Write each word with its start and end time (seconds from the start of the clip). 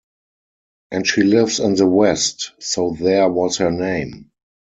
And 0.89 1.05
she 1.05 1.21
lives 1.21 1.59
in 1.59 1.75
the 1.75 1.85
West, 1.85 2.53
so 2.57 2.89
there 2.99 3.29
was 3.29 3.57
her 3.57 3.69
name. 3.71 4.31